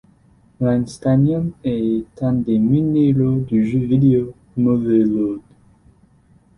[0.59, 5.41] L'einsteinium est un des minéraux du jeu vidéo Motherload.